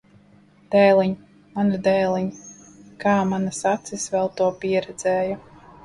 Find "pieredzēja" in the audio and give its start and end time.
4.67-5.43